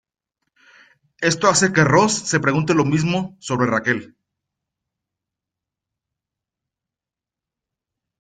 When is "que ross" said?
1.71-2.17